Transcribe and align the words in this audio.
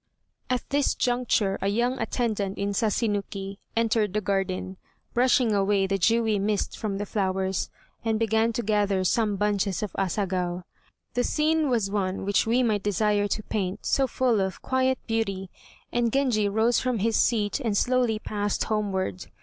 At 0.49 0.67
this 0.71 0.95
juncture 0.95 1.59
a 1.61 1.67
young 1.67 1.99
attendant 1.99 2.57
in 2.57 2.73
Sasinuki 2.73 3.59
entered 3.77 4.13
the 4.13 4.19
garden, 4.19 4.77
brushing 5.13 5.53
away 5.53 5.85
the 5.85 5.99
dewy 5.99 6.39
mist 6.39 6.75
from 6.75 6.97
the 6.97 7.05
flowers, 7.05 7.69
and 8.03 8.17
began 8.17 8.51
to 8.53 8.63
gather 8.63 9.03
some 9.03 9.35
bunches 9.35 9.83
of 9.83 9.93
Asagao. 9.99 10.63
The 11.13 11.23
scene 11.23 11.69
was 11.69 11.91
one 11.91 12.25
which 12.25 12.47
we 12.47 12.63
might 12.63 12.81
desire 12.81 13.27
to 13.27 13.43
paint, 13.43 13.85
so 13.85 14.07
full 14.07 14.41
of 14.41 14.63
quiet 14.63 14.97
beauty, 15.05 15.51
and 15.93 16.11
Genji 16.11 16.49
rose 16.49 16.79
from 16.79 16.97
his 16.97 17.15
seat, 17.15 17.59
and 17.59 17.77
slowly 17.77 18.17
passed 18.17 18.63
homeward. 18.63 19.27